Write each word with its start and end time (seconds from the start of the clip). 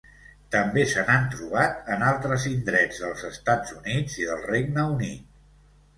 També 0.53 0.85
se 0.93 1.03
n'ha 1.09 1.17
trobat 1.33 1.91
en 1.95 2.05
altres 2.13 2.47
indrets 2.53 3.03
dels 3.03 3.23
Estats 3.31 3.77
Units 3.77 4.19
i 4.23 4.29
del 4.31 4.45
Regne 4.53 4.91
Unit. 4.99 5.29